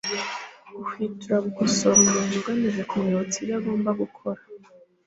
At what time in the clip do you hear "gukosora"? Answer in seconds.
1.45-1.95